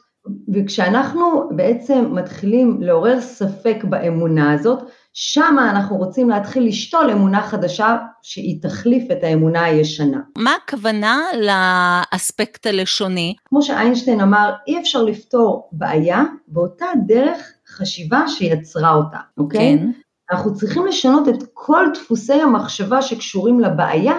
[0.54, 4.78] וכשאנחנו בעצם מתחילים לעורר ספק באמונה הזאת,
[5.12, 10.20] שמה אנחנו רוצים להתחיל לשתול אמונה חדשה שהיא תחליף את האמונה הישנה.
[10.38, 13.34] מה הכוונה לאספקט הלשוני?
[13.44, 19.78] כמו שאיינשטיין אמר, אי אפשר לפתור בעיה באותה דרך חשיבה שיצרה אותה, אוקיי?
[19.78, 19.90] כן.
[20.32, 24.14] אנחנו צריכים לשנות את כל דפוסי המחשבה שקשורים לבעיה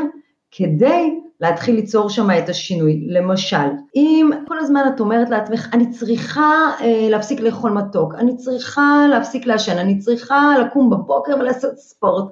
[0.51, 3.07] כדי להתחיל ליצור שם את השינוי.
[3.09, 9.05] למשל, אם כל הזמן את אומרת לעצמך, אני צריכה אה, להפסיק לאכול מתוק, אני צריכה
[9.09, 12.25] להפסיק לעשן, אני צריכה לקום בבוקר ולעשות ספורט,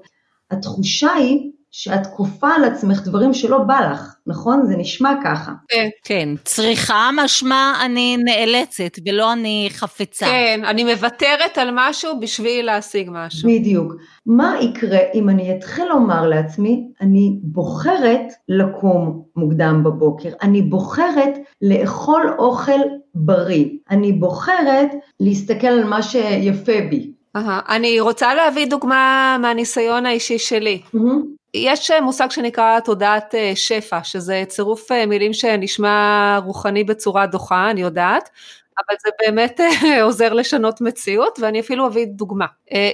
[0.52, 4.66] התחושה היא שאת כופה על עצמך דברים שלא בא לך, נכון?
[4.66, 5.52] זה נשמע ככה.
[5.68, 5.90] כן.
[6.04, 10.26] כן, צריכה משמע אני נאלצת ולא אני חפצה.
[10.26, 13.50] כן, אני מוותרת על משהו בשביל להשיג משהו.
[13.50, 13.94] בדיוק.
[14.26, 22.36] מה יקרה אם אני אתחיל לומר לעצמי, אני בוחרת לקום מוקדם בבוקר, אני בוחרת לאכול
[22.40, 22.80] אוכל
[23.16, 27.12] בריא, אני בוחרת להסתכל על מה שיפה בי.
[27.38, 27.40] Uh-huh.
[27.70, 30.82] אני רוצה להביא דוגמה מהניסיון האישי שלי.
[30.96, 31.41] Mm-hmm.
[31.54, 37.70] יש אה, מושג שנקרא תודעת אה, שפע, שזה צירוף אה, מילים שנשמע רוחני בצורה דוחה,
[37.72, 38.30] אני יודעת,
[38.78, 39.60] אבל זה באמת
[40.02, 42.46] עוזר לשנות מציאות, ואני אפילו אביא דוגמה.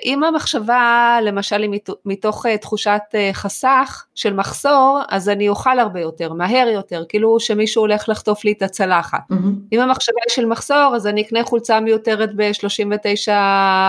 [0.05, 3.01] אם המחשבה למשל היא מתוך תחושת
[3.33, 8.51] חסך של מחסור, אז אני אוכל הרבה יותר, מהר יותר, כאילו שמישהו הולך לחטוף לי
[8.51, 9.19] את הצלחת.
[9.31, 9.35] Mm-hmm.
[9.71, 13.31] אם המחשבה היא של מחסור, אז אני אקנה חולצה מיותרת ב-39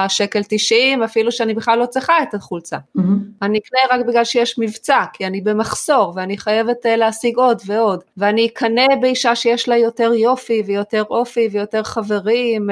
[0.09, 2.77] שקל 90, אפילו שאני בכלל לא צריכה את החולצה.
[2.77, 3.03] Mm-hmm.
[3.43, 8.01] אני אקנה רק בגלל שיש מבצע, כי אני במחסור, ואני חייבת להשיג עוד ועוד.
[8.17, 12.71] ואני אקנה באישה שיש לה יותר יופי, ויותר אופי, ויותר חברים,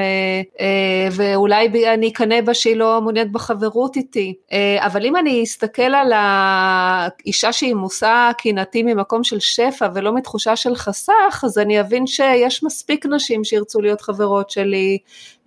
[1.13, 4.35] ואולי אני אקנה בה שהיא לא מעוניינת בחברות איתי.
[4.53, 10.57] אה, אבל אם אני אסתכל על האישה שהיא מושא קינתי ממקום של שפע ולא מתחושה
[10.57, 14.99] של חסך, אז אני אבין שיש מספיק נשים שירצו להיות חברות שלי,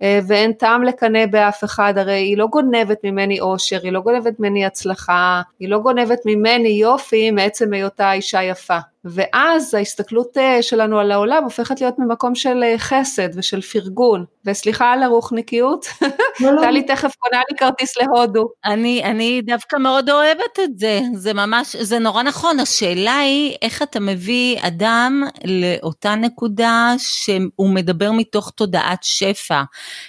[0.02, 4.40] אה, ואין טעם לקנא באף אחד, הרי היא לא גונבת ממני אושר, היא לא גונבת
[4.40, 8.78] ממני הצלחה, היא לא גונבת ממני יופי מעצם היותה אישה יפה.
[9.04, 14.24] ואז ההסתכלות אה, שלנו על העולם הופכת להיות ממקום של אה, חסד ושל פרגון.
[14.44, 15.86] וסליחה על הרוחניקיות,
[16.40, 16.60] לא, לא.
[16.60, 18.48] טלי תכף קונה לי כרטיס להודו.
[18.64, 23.82] אני, אני דווקא מאוד אוהבת את זה, זה ממש, זה נורא נכון, השאלה היא איך
[23.82, 29.62] אתה מביא אדם לאותה נקודה שהוא מדבר מתוך תודעת שפע.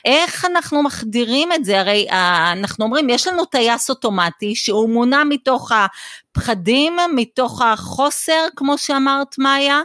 [0.06, 1.80] איך אנחנו מחדירים את זה?
[1.80, 5.86] הרי אה, אנחנו אומרים, יש לנו טייס אוטומטי שהוא מונע מתוך ה...
[6.32, 9.82] פחדים מתוך החוסר, כמו שאמרת מאיה,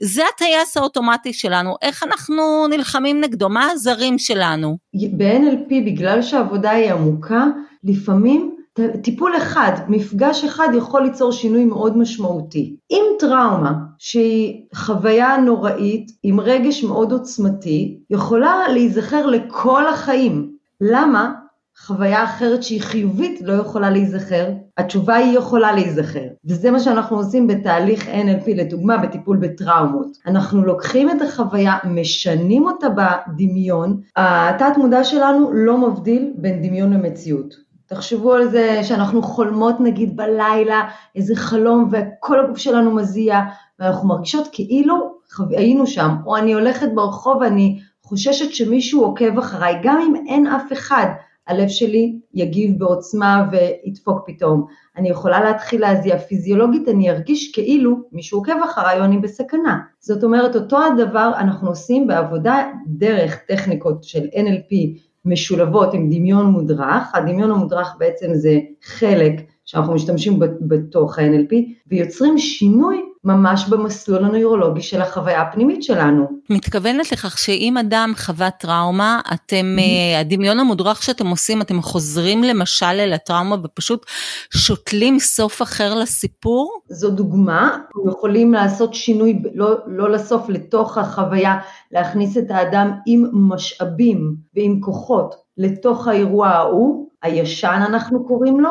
[0.00, 4.76] זה הטייס האוטומטי שלנו, איך אנחנו נלחמים נגדו, מה הזרים שלנו?
[4.94, 7.46] ב-NLP, בגלל שהעבודה היא עמוקה,
[7.84, 8.56] לפעמים
[9.02, 12.76] טיפול אחד, מפגש אחד יכול ליצור שינוי מאוד משמעותי.
[12.90, 20.50] אם טראומה, שהיא חוויה נוראית, עם רגש מאוד עוצמתי, יכולה להיזכר לכל החיים.
[20.80, 21.32] למה?
[21.86, 24.46] חוויה אחרת שהיא חיובית לא יכולה להיזכר?
[24.78, 30.06] התשובה היא יכולה להיזכר, וזה מה שאנחנו עושים בתהליך NLP, לדוגמה בטיפול בטראומות.
[30.26, 37.54] אנחנו לוקחים את החוויה, משנים אותה בדמיון, התת מודע שלנו לא מבדיל בין דמיון למציאות.
[37.86, 43.40] תחשבו על זה שאנחנו חולמות נגיד בלילה איזה חלום וכל הגוף שלנו מזיע
[43.78, 45.14] ואנחנו מרגישות כאילו
[45.50, 50.72] היינו שם, או אני הולכת ברחוב ואני חוששת שמישהו עוקב אחריי, גם אם אין אף
[50.72, 51.06] אחד,
[51.50, 54.66] הלב שלי יגיב בעוצמה וידפוק פתאום.
[54.96, 59.78] אני יכולה להתחיל להזיע פיזיולוגית, אני ארגיש כאילו מישהו עוקב אחריי או אני בסכנה.
[60.00, 67.14] זאת אומרת, אותו הדבר אנחנו עושים בעבודה דרך טכניקות של NLP משולבות עם דמיון מודרך,
[67.14, 69.32] הדמיון המודרך בעצם זה חלק
[69.64, 71.54] שאנחנו משתמשים בתוך ה-NLP,
[71.86, 76.28] ויוצרים שינוי ממש במסלול הנוירולוגי של החוויה הפנימית שלנו.
[76.50, 80.20] מתכוונת לכך שאם אדם חווה טראומה, אתם, mm-hmm.
[80.20, 84.06] הדמיון המודרך שאתם עושים, אתם חוזרים למשל אל הטראומה ופשוט
[84.54, 86.80] שותלים סוף אחר לסיפור?
[86.88, 91.58] זו דוגמה, אנחנו יכולים לעשות שינוי, לא, לא לסוף, לתוך החוויה,
[91.92, 98.70] להכניס את האדם עם משאבים ועם כוחות לתוך האירוע ההוא, הישן אנחנו קוראים לו,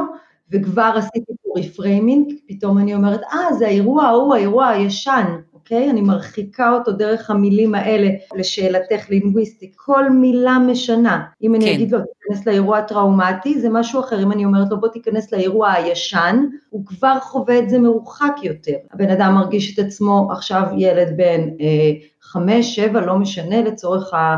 [0.52, 5.90] וכבר עשיתי פה reframing, פתאום אני אומרת, אה, זה האירוע ההוא, האירוע הישן, אוקיי?
[5.90, 11.24] אני מרחיקה אותו דרך המילים האלה לשאלתך לינגוויסטי, כל מילה משנה.
[11.42, 11.74] אם אני כן.
[11.74, 15.72] אגיד לו, תיכנס לאירוע הטראומטי, זה משהו אחר, אם אני אומרת לו, בוא תיכנס לאירוע
[15.72, 18.76] הישן, הוא כבר חווה את זה מרוחק יותר.
[18.94, 24.36] הבן אדם מרגיש את עצמו עכשיו ילד בן אה, חמש, שבע, לא משנה, לצורך ה...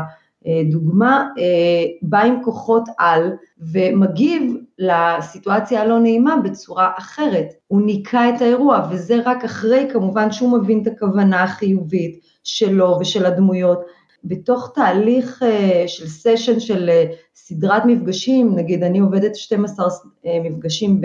[0.70, 3.32] דוגמה, אה, בא עם כוחות על
[3.72, 7.46] ומגיב לסיטואציה הלא נעימה בצורה אחרת.
[7.66, 13.26] הוא ניקה את האירוע, וזה רק אחרי כמובן שהוא מבין את הכוונה החיובית שלו ושל
[13.26, 13.80] הדמויות.
[14.24, 17.04] בתוך תהליך אה, של סשן של אה,
[17.34, 19.86] סדרת מפגשים, נגיד אני עובדת 12
[20.44, 21.00] מפגשים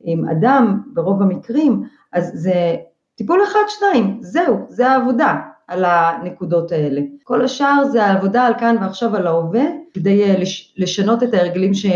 [0.00, 1.82] עם אדם ברוב המקרים,
[2.12, 2.76] אז זה
[3.14, 5.34] טיפול אחד, שניים, זהו, זה העבודה.
[5.68, 7.00] על הנקודות האלה.
[7.24, 9.64] כל השאר זה העבודה על כאן ועכשיו על ההווה,
[9.98, 10.34] כדי אה,
[10.76, 11.86] לשנות את ההרגלים ש...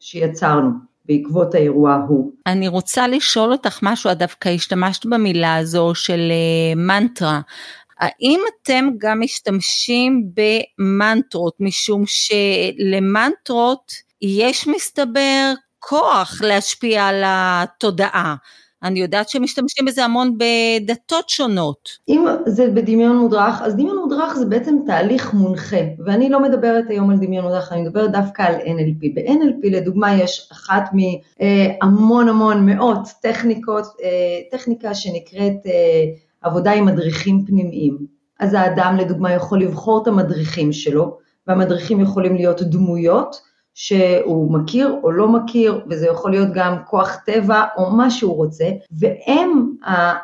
[0.00, 0.70] שיצרנו.
[1.04, 2.32] בעקבות האירוע ההוא.
[2.46, 7.40] אני רוצה לשאול אותך משהו, את דווקא השתמשת במילה הזו של uh, מנטרה.
[7.98, 10.24] האם אתם גם משתמשים
[10.78, 18.34] במנטרות, משום שלמנטרות יש מסתבר כוח להשפיע על התודעה.
[18.82, 21.88] אני יודעת שמשתמשים בזה המון בדתות שונות.
[22.08, 27.10] אם זה בדמיון מודרך, אז דמיון מודרך זה בעצם תהליך מונחה, ואני לא מדברת היום
[27.10, 29.14] על דמיון מודרך, אני מדברת דווקא על NLP.
[29.14, 36.04] ב-NLP לדוגמה יש אחת מהמון המון מאות טכניקות, אה, טכניקה שנקראת אה,
[36.42, 37.98] עבודה עם מדריכים פנימיים.
[38.40, 45.10] אז האדם לדוגמה יכול לבחור את המדריכים שלו, והמדריכים יכולים להיות דמויות, שהוא מכיר או
[45.12, 49.72] לא מכיר, וזה יכול להיות גם כוח טבע או מה שהוא רוצה, והם,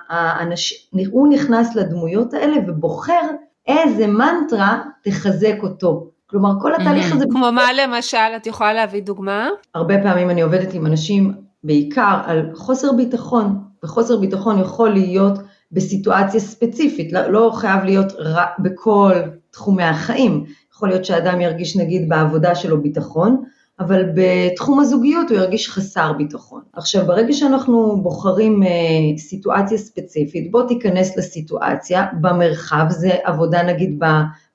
[0.08, 0.78] האנשים,
[1.10, 3.28] הוא נכנס לדמויות האלה ובוחר
[3.66, 6.10] איזה מנטרה תחזק אותו.
[6.26, 7.24] כלומר, כל התהליך הזה...
[7.30, 9.48] כמו מה למשל, את יכולה להביא דוגמה?
[9.74, 11.32] הרבה פעמים אני עובדת עם אנשים
[11.64, 15.38] בעיקר על חוסר ביטחון, וחוסר ביטחון יכול להיות
[15.72, 19.12] בסיטואציה ספציפית, לא, לא חייב להיות רק בכל
[19.50, 20.44] תחומי החיים.
[20.78, 23.42] יכול להיות שאדם ירגיש נגיד בעבודה שלו ביטחון,
[23.80, 26.62] אבל בתחום הזוגיות הוא ירגיש חסר ביטחון.
[26.72, 34.04] עכשיו, ברגע שאנחנו בוחרים אה, סיטואציה ספציפית, בוא תיכנס לסיטואציה במרחב, זה עבודה נגיד ב,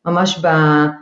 [0.06, 0.48] ממש ב,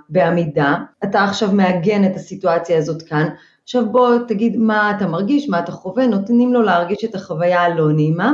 [0.09, 3.27] בעמידה, אתה עכשיו מעגן את הסיטואציה הזאת כאן,
[3.63, 7.91] עכשיו בוא תגיד מה אתה מרגיש, מה אתה חווה, נותנים לו להרגיש את החוויה הלא
[7.91, 8.33] נעימה,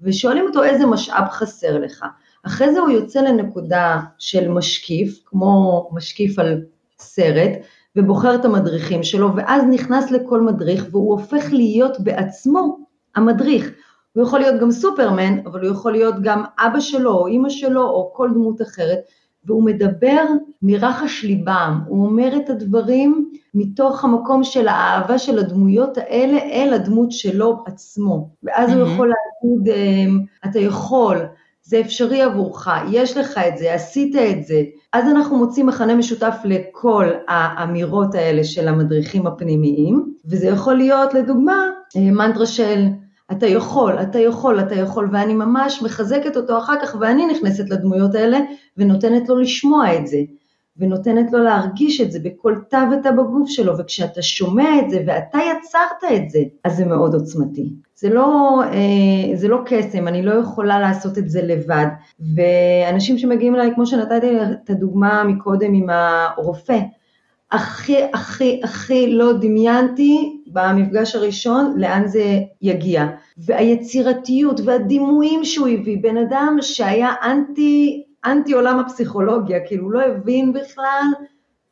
[0.00, 2.04] ושואלים אותו איזה משאב חסר לך.
[2.46, 6.62] אחרי זה הוא יוצא לנקודה של משקיף, כמו משקיף על
[6.98, 7.50] סרט,
[7.96, 12.78] ובוחר את המדריכים שלו, ואז נכנס לכל מדריך, והוא הופך להיות בעצמו
[13.16, 13.70] המדריך.
[14.12, 17.82] הוא יכול להיות גם סופרמן, אבל הוא יכול להיות גם אבא שלו, או אימא שלו,
[17.82, 18.98] או כל דמות אחרת,
[19.44, 20.24] והוא מדבר
[20.62, 27.12] מרחש ליבם, הוא אומר את הדברים מתוך המקום של האהבה של הדמויות האלה אל הדמות
[27.12, 28.30] שלו עצמו.
[28.42, 28.74] ואז mm-hmm.
[28.74, 31.16] הוא יכול להגיד, אמ, אתה יכול,
[31.68, 34.62] זה אפשרי עבורך, יש לך את זה, עשית את זה.
[34.92, 41.66] אז אנחנו מוצאים מכנה משותף לכל האמירות האלה של המדריכים הפנימיים, וזה יכול להיות לדוגמה
[41.96, 42.86] אה, מנטרה של
[43.32, 48.14] אתה יכול, אתה יכול, אתה יכול, ואני ממש מחזקת אותו אחר כך, ואני נכנסת לדמויות
[48.14, 48.38] האלה
[48.76, 50.18] ונותנת לו לשמוע את זה,
[50.78, 55.38] ונותנת לו להרגיש את זה בכל תא ותא בגוף שלו, וכשאתה שומע את זה ואתה
[55.38, 57.72] יצרת את זה, אז זה מאוד עוצמתי.
[57.94, 61.86] זה לא, אה, זה לא קסם, אני לא יכולה לעשות את זה לבד.
[62.34, 66.78] ואנשים שמגיעים אליי, כמו שנתתי את הדוגמה מקודם עם הרופא,
[67.52, 73.06] הכי הכי הכי לא דמיינתי במפגש הראשון לאן זה יגיע.
[73.38, 80.52] והיצירתיות והדימויים שהוא הביא, בן אדם שהיה אנטי, אנטי עולם הפסיכולוגיה, כאילו הוא לא הבין
[80.52, 81.02] בכלל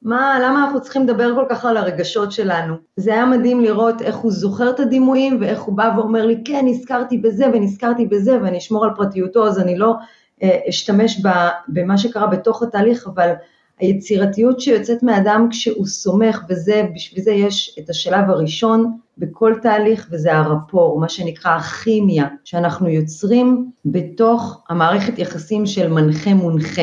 [0.02, 2.74] מה, למה אנחנו צריכים לדבר כל כך על הרגשות שלנו.
[2.96, 6.64] זה היה מדהים לראות איך הוא זוכר את הדימויים ואיך הוא בא ואומר לי, כן,
[6.64, 9.94] נזכרתי בזה ונזכרתי בזה ואני אשמור על פרטיותו, אז אני לא
[10.42, 11.22] אה, אשתמש
[11.68, 13.32] במה שקרה בתוך התהליך, אבל
[13.78, 20.36] היצירתיות שיוצאת מאדם כשהוא סומך, וזה, בשביל זה יש את השלב הראשון בכל תהליך, וזה
[20.36, 26.82] הרפור, מה שנקרא הכימיה, שאנחנו יוצרים בתוך המערכת יחסים של מנחה-מונחה,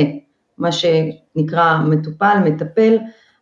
[0.57, 2.97] מה שנקרא מטופל, מטפל,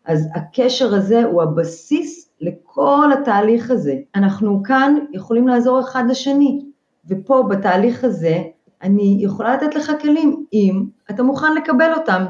[0.05, 3.95] אז הקשר הזה הוא הבסיס לכל התהליך הזה.
[4.15, 6.61] אנחנו כאן יכולים לעזור אחד לשני,
[7.09, 8.43] ופה בתהליך הזה
[8.83, 12.25] אני יכולה לתת לך כלים אם אתה מוכן לקבל אותם.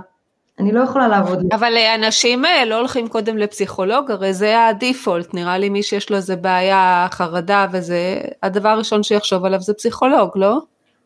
[0.60, 1.40] אני לא יכולה לעבוד.
[1.52, 6.16] אבל אנשים אה, לא הולכים קודם לפסיכולוג, הרי זה הדיפולט, נראה לי מי שיש לו
[6.16, 10.60] איזה בעיה, חרדה וזה, הדבר הראשון שיחשוב עליו זה פסיכולוג, לא?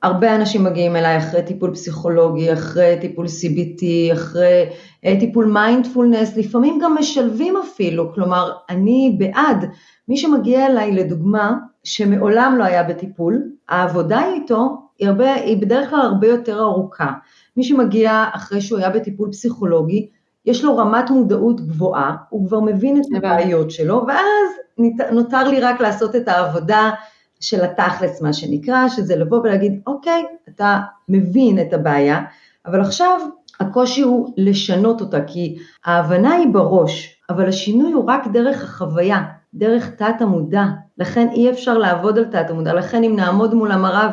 [0.04, 4.66] הרבה אנשים מגיעים אליי אחרי טיפול פסיכולוגי, אחרי טיפול CBT, אחרי
[5.06, 9.66] אה, טיפול מיינדפולנס, לפעמים גם משלבים אפילו, כלומר, אני בעד,
[10.08, 11.54] מי שמגיע אליי לדוגמה,
[11.84, 17.12] שמעולם לא היה בטיפול, העבודה איתו היא, הרבה, היא בדרך כלל הרבה יותר ארוכה.
[17.58, 20.10] מי שמגיע אחרי שהוא היה בטיפול פסיכולוגי,
[20.46, 25.82] יש לו רמת מודעות גבוהה, הוא כבר מבין את הבעיות שלו, ואז נותר לי רק
[25.82, 26.91] לעשות את העבודה
[27.39, 32.22] של התכלס, מה שנקרא, שזה לבוא ולהגיד, אוקיי, אתה מבין את הבעיה,
[32.65, 33.20] אבל עכשיו
[33.60, 39.24] הקושי הוא לשנות אותה, כי ההבנה היא בראש, אבל השינוי הוא רק דרך החוויה,
[39.56, 40.63] דרך תת המודע,
[40.98, 44.10] לכן אי אפשר לעבוד על תת המודע, לכן אם נעמוד מול המראה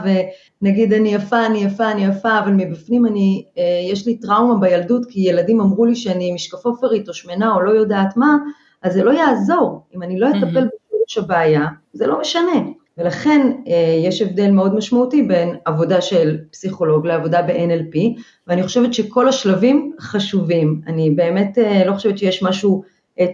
[0.63, 5.07] ונגיד אני יפה, אני יפה, אני יפה, אבל מבפנים אני, אה, יש לי טראומה בילדות
[5.07, 8.37] כי ילדים אמרו לי שאני משקפופרית או שמנה או לא יודעת מה,
[8.83, 12.61] אז זה לא יעזור, אם אני לא אטפל בשורש הבעיה, זה לא משנה.
[12.99, 19.29] ולכן אה, יש הבדל מאוד משמעותי בין עבודה של פסיכולוג לעבודה ב-NLP, ואני חושבת שכל
[19.29, 20.81] השלבים חשובים.
[20.87, 22.83] אני באמת אה, לא חושבת שיש משהו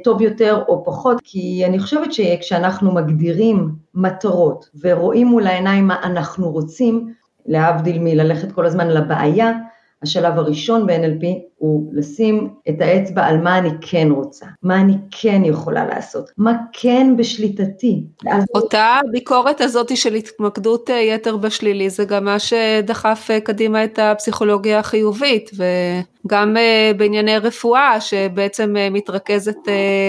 [0.05, 6.51] טוב יותר או פחות, כי אני חושבת שכשאנחנו מגדירים מטרות ורואים מול העיניים מה אנחנו
[6.51, 7.13] רוצים,
[7.47, 9.53] להבדיל מללכת כל הזמן לבעיה,
[10.03, 11.27] השלב הראשון ב-NLP
[11.59, 16.57] הוא לשים את האצבע על מה אני כן רוצה, מה אני כן יכולה לעשות, מה
[16.73, 18.05] כן בשליטתי.
[18.55, 23.99] אותה ביקורת הזאת של התמקדות אה, יתר בשלילי זה גם מה שדחף אה, קדימה את
[23.99, 29.57] הפסיכולוגיה החיובית וגם אה, בענייני רפואה שבעצם מתרכזת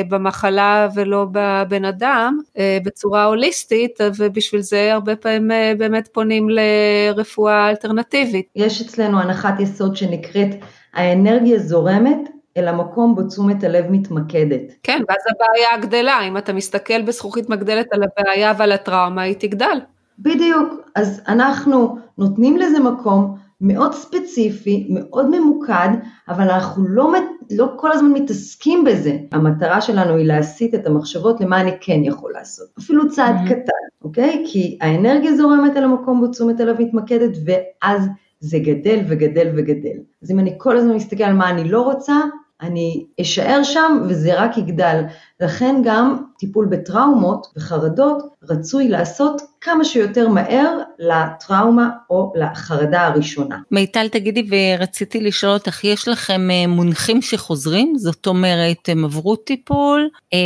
[0.09, 2.39] במחלה ולא בבן אדם
[2.85, 8.45] בצורה הוליסטית ובשביל זה הרבה פעמים באמת פונים לרפואה אלטרנטיבית.
[8.55, 10.49] יש אצלנו הנחת יסוד שנקראת
[10.93, 14.61] האנרגיה זורמת אל המקום בו תשומת הלב מתמקדת.
[14.83, 19.79] כן, ואז הבעיה גדלה, אם אתה מסתכל בזכוכית מגדלת על הבעיה ועל הטראומה, היא תגדל.
[20.19, 25.89] בדיוק, אז אנחנו נותנים לזה מקום מאוד ספציפי, מאוד ממוקד,
[26.29, 27.11] אבל אנחנו לא,
[27.51, 29.17] לא כל הזמן מתעסקים בזה.
[29.31, 32.67] המטרה שלנו היא להסיט את המחשבות למה אני כן יכול לעשות.
[32.79, 33.49] אפילו צעד mm-hmm.
[33.49, 34.45] קטן, אוקיי?
[34.47, 38.07] כי האנרגיה זורמת אל המקום בו תשומת הלב מתמקדת, ואז
[38.39, 39.97] זה גדל וגדל וגדל.
[40.23, 42.15] אז אם אני כל הזמן מסתכל על מה אני לא רוצה,
[42.61, 45.01] אני אשאר שם וזה רק יגדל.
[45.41, 53.57] לכן גם טיפול בטראומות וחרדות רצוי לעשות כמה שיותר מהר לטראומה או לחרדה הראשונה.
[53.71, 57.93] מיטל תגידי ורציתי לשאול אותך, יש לכם אה, מונחים שחוזרים?
[57.97, 60.39] זאת אומרת, הם עברו טיפול, אה,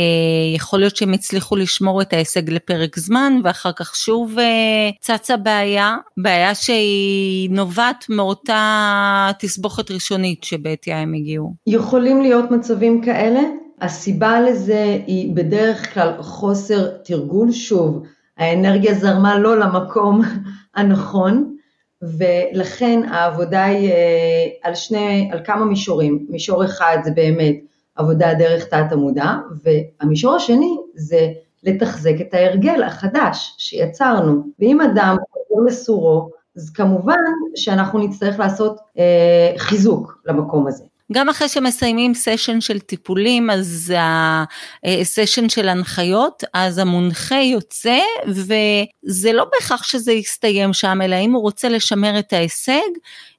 [0.56, 5.96] יכול להיות שהם הצליחו לשמור את ההישג לפרק זמן ואחר כך שוב אה, צצה בעיה,
[6.16, 11.54] בעיה שהיא נובעת מאותה תסבוכת ראשונית שבעטיה הם הגיעו.
[11.66, 13.40] יכולים להיות מצבים כאלה.
[13.80, 18.02] הסיבה לזה היא בדרך כלל חוסר תרגול, שוב,
[18.36, 20.22] האנרגיה זרמה לא למקום
[20.76, 21.56] הנכון,
[22.02, 26.26] ולכן העבודה היא אה, על שני, על כמה מישורים.
[26.28, 27.56] מישור אחד זה באמת
[27.94, 31.28] עבודה דרך תת המודע, והמישור השני זה
[31.62, 34.42] לתחזק את ההרגל החדש שיצרנו.
[34.58, 37.14] ואם אדם חוזר לסורו, אז כמובן
[37.56, 40.84] שאנחנו נצטרך לעשות אה, חיזוק למקום הזה.
[41.12, 43.94] גם אחרי שמסיימים סשן של טיפולים, אז
[44.84, 51.42] הסשן של הנחיות, אז המונחה יוצא, וזה לא בהכרח שזה יסתיים שם, אלא אם הוא
[51.42, 52.88] רוצה לשמר את ההישג,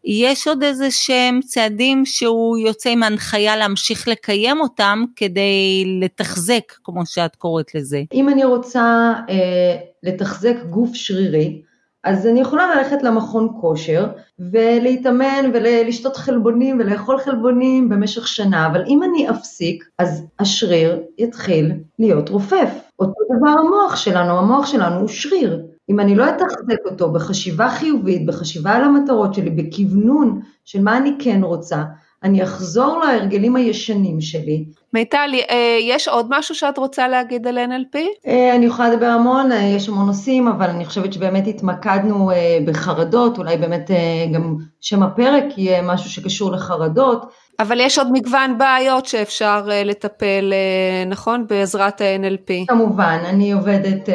[0.03, 7.05] יש עוד איזה שהם צעדים שהוא יוצא עם הנחיה להמשיך לקיים אותם כדי לתחזק, כמו
[7.05, 8.01] שאת קוראת לזה.
[8.13, 11.61] אם אני רוצה אה, לתחזק גוף שרירי,
[12.05, 14.07] אז אני יכולה ללכת למכון כושר
[14.39, 22.29] ולהתאמן ולשתות חלבונים ולאכול חלבונים במשך שנה, אבל אם אני אפסיק, אז השריר יתחיל להיות
[22.29, 22.69] רופף.
[22.99, 25.61] אותו דבר המוח שלנו, המוח שלנו הוא שריר.
[25.89, 31.15] אם אני לא אתחזק אותו בחשיבה חיובית, בחשיבה על המטרות שלי, בכוונון של מה אני
[31.19, 31.83] כן רוצה,
[32.25, 34.65] אני אחזור להרגלים הישנים שלי.
[34.93, 37.97] מיטל, אה, יש עוד משהו שאת רוצה להגיד על NLP?
[38.27, 42.31] אה, אני יכולה לדבר המון, אה, יש המון נושאים, אבל אני חושבת שבאמת התמקדנו
[42.65, 43.91] בחרדות, אולי באמת
[44.33, 47.25] גם שם הפרק יהיה משהו שקשור לחרדות.
[47.59, 50.53] אבל יש עוד מגוון בעיות שאפשר לטפל,
[51.07, 51.45] נכון?
[51.49, 52.67] בעזרת ה-NLP.
[52.67, 54.09] כמובן, אני עובדת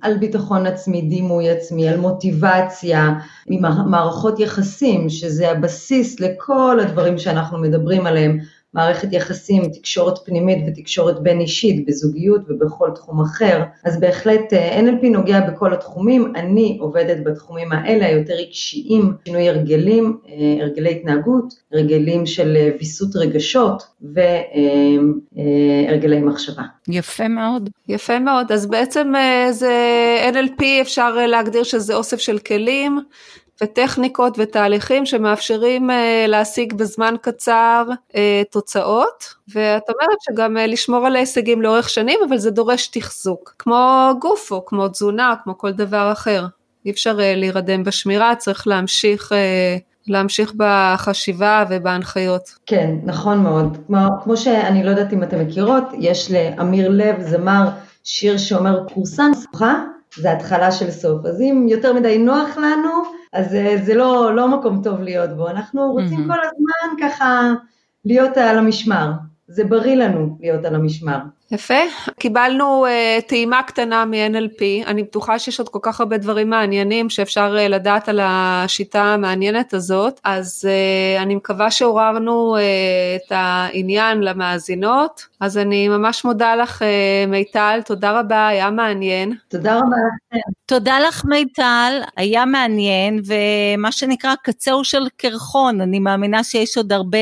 [0.00, 3.08] על ביטחון עצמי, דימוי עצמי, על מוטיבציה,
[3.48, 8.38] ממערכות יחסים, שזה הבסיס לכל הדברים שאנחנו מדברים עליהם.
[8.74, 13.62] מערכת יחסים, תקשורת פנימית ותקשורת בין אישית, בזוגיות ובכל תחום אחר.
[13.84, 20.18] אז בהחלט אה, NLP נוגע בכל התחומים, אני עובדת בתחומים האלה, היותר רגשיים, שינוי הרגלים,
[20.28, 23.82] אה, הרגלי התנהגות, הרגלים של אה, ויסות רגשות
[25.36, 26.62] והרגלי מחשבה.
[26.88, 27.70] יפה מאוד.
[27.88, 29.12] יפה מאוד, אז בעצם
[29.50, 29.72] זה
[30.32, 32.98] NLP אפשר להגדיר שזה אוסף של כלים
[33.62, 37.86] וטכניקות ותהליכים שמאפשרים אה, להשיג בזמן קצר
[38.16, 43.54] אה, תוצאות, ואת אומרת שגם אה, לשמור על ההישגים לאורך שנים, אבל זה דורש תחזוק,
[43.58, 46.46] כמו גוף או כמו תזונה, כמו כל דבר אחר.
[46.86, 49.32] אי אפשר להירדם בשמירה, צריך להמשיך
[50.06, 52.42] להמשיך בחשיבה ובהנחיות.
[52.66, 53.76] כן, נכון מאוד.
[53.86, 57.68] כמו, כמו שאני לא יודעת אם אתם מכירות, יש לאמיר לב זמר
[58.04, 59.84] שיר שאומר פורסם שמחה,
[60.16, 61.26] זה התחלה של סוף.
[61.26, 65.48] אז אם יותר מדי נוח לנו, אז אה, זה לא, לא מקום טוב להיות בו,
[65.48, 66.34] אנחנו רוצים mm-hmm.
[66.34, 67.52] כל הזמן ככה
[68.04, 69.12] להיות על המשמר,
[69.48, 71.18] זה בריא לנו להיות על המשמר.
[71.50, 71.74] יפה,
[72.18, 77.56] קיבלנו uh, טעימה קטנה מ-NLP, אני בטוחה שיש עוד כל כך הרבה דברים מעניינים שאפשר
[77.56, 82.60] uh, לדעת על השיטה המעניינת הזאת, אז uh, אני מקווה שעוררנו uh,
[83.16, 89.32] את העניין למאזינות, אז אני ממש מודה לך uh, מיטל, תודה רבה, היה מעניין.
[89.48, 90.50] תודה רבה לכם.
[90.66, 97.18] תודה לך מיטל, היה מעניין, ומה שנקרא קצהו של קרחון, אני מאמינה שיש עוד הרבה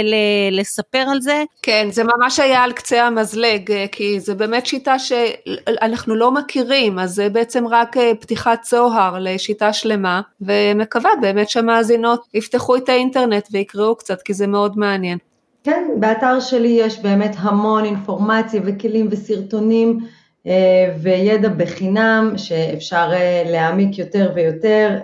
[0.50, 1.44] לספר על זה.
[1.62, 7.14] כן, זה ממש היה על קצה המזלג, כי זה באמת שיטה שאנחנו לא מכירים, אז
[7.14, 13.96] זה בעצם רק אה, פתיחת צוהר לשיטה שלמה, ומקווה באמת שהמאזינות יפתחו את האינטרנט ויקראו
[13.96, 15.18] קצת, כי זה מאוד מעניין.
[15.64, 19.98] כן, באתר שלי יש באמת המון אינפורמציה וכלים וסרטונים
[20.46, 24.98] אה, וידע בחינם שאפשר אה, להעמיק יותר ויותר,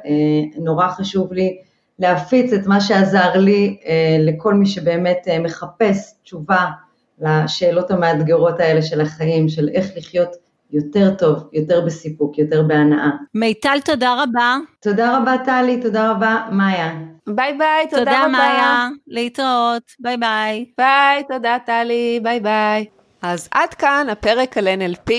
[0.59, 1.59] נורא חשוב לי
[1.99, 3.77] להפיץ את מה שעזר לי
[4.19, 6.67] לכל מי שבאמת מחפש תשובה
[7.21, 10.37] לשאלות המאתגרות האלה של החיים, של איך לחיות
[10.73, 13.11] יותר טוב, יותר בסיפוק, יותר בהנאה.
[13.35, 14.57] מיטל, תודה רבה.
[14.81, 16.93] תודה רבה, טלי, תודה רבה, מאיה.
[17.27, 18.27] ביי ביי, תודה, תודה רבה.
[18.27, 20.65] תודה מאיה, להתראות, ביי ביי.
[20.79, 22.87] ביי, תודה טלי, ביי ביי.
[23.23, 25.13] אז עד כאן הפרק על NLP.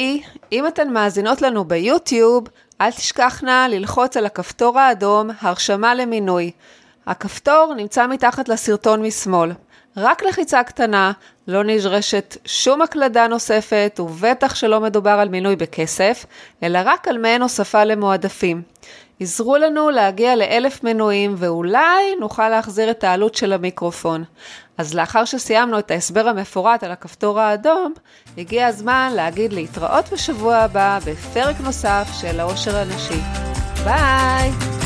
[0.51, 2.47] אם אתן מאזינות לנו ביוטיוב,
[2.81, 6.51] אל תשכחנה ללחוץ על הכפתור האדום, הרשמה למינוי.
[7.07, 9.51] הכפתור נמצא מתחת לסרטון משמאל.
[9.97, 11.11] רק לחיצה קטנה,
[11.47, 16.25] לא נדרשת שום הקלדה נוספת, ובטח שלא מדובר על מינוי בכסף,
[16.63, 18.61] אלא רק על מעין הוספה למועדפים.
[19.19, 24.23] עזרו לנו להגיע לאלף מנויים, ואולי נוכל להחזיר את העלות של המיקרופון.
[24.77, 27.93] אז לאחר שסיימנו את ההסבר המפורט על הכפתור האדום,
[28.37, 33.21] הגיע הזמן להגיד להתראות בשבוע הבא בפרק נוסף של העושר הנשי.
[33.83, 34.82] ביי!